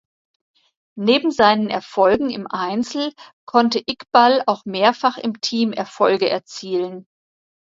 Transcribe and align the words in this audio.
Neben 0.97 1.29
seinen 1.29 1.69
Erfolgen 1.69 2.31
im 2.31 2.47
Einzel 2.49 3.13
konnte 3.45 3.77
Iqbal 3.85 4.41
auch 4.47 4.65
mehrfach 4.65 5.19
im 5.19 5.39
Team 5.41 5.73
Erfolge 5.73 6.27
erzielen. 6.27 7.05